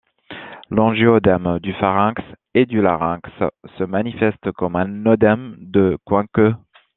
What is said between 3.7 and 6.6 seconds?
se manifeste comme un œdème de Quincke.